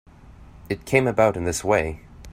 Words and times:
It 0.67 0.83
came 0.85 1.05
about 1.05 1.37
in 1.37 1.43
this 1.43 1.63
way. 1.63 2.01